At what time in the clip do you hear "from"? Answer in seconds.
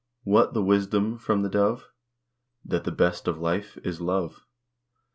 1.19-1.43